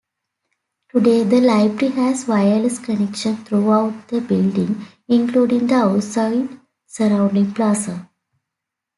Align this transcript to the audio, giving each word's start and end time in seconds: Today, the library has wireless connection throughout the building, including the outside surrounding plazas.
Today, 0.89 1.23
the 1.23 1.41
library 1.41 1.93
has 1.93 2.27
wireless 2.27 2.79
connection 2.79 3.37
throughout 3.37 4.07
the 4.07 4.19
building, 4.19 4.83
including 5.07 5.67
the 5.67 5.75
outside 5.75 6.49
surrounding 6.87 7.53
plazas. 7.53 7.99